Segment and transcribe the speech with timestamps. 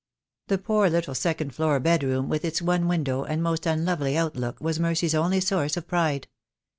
[0.47, 4.79] That poor little second floor bedroom, with its one window, and most unlovely outlook, was
[4.79, 6.27] Mercy's only source of pride.